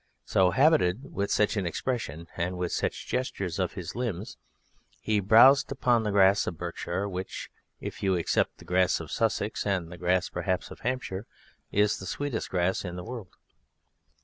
[0.25, 4.35] So habited, with such an expression and with such gestures of his limbs,
[4.99, 9.63] he browsed upon the grass of Berkshire, which, if you except the grass of Sussex
[9.63, 11.27] and the grass perhaps of Hampshire,
[11.71, 13.35] is the sweetest grass in the world.